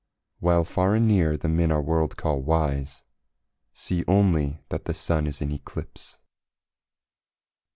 [0.39, 3.03] While far and near the men our world call wise
[3.71, 6.17] See only that the Sun is in eclipse.